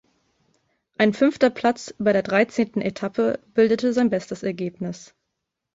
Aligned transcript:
Ein 0.97 1.13
fünfter 1.13 1.51
Platz 1.51 1.93
bei 1.99 2.11
der 2.11 2.23
dreizehnten 2.23 2.81
Etappe 2.81 3.39
bildete 3.53 3.93
sein 3.93 4.09
bestes 4.09 4.41
Ergebnis. 4.41 5.13